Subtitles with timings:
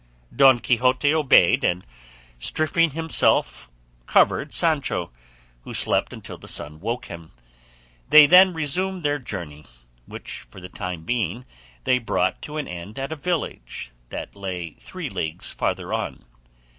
[0.35, 1.85] Don Quixote obeyed, and
[2.39, 3.69] stripping himself
[4.07, 5.11] covered Sancho,
[5.61, 7.33] who slept until the sun woke him;
[8.09, 9.63] they then resumed their journey,
[10.07, 11.45] which for the time being
[11.83, 16.25] they brought to an end at a village that lay three leagues farther on.